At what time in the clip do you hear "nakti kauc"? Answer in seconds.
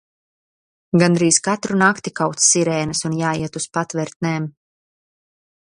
1.81-2.41